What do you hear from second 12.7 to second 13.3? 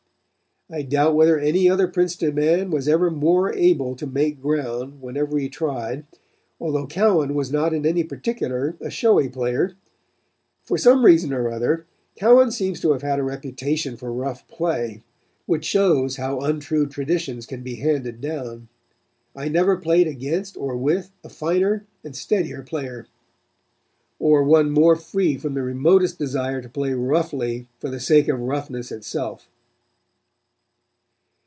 to have had a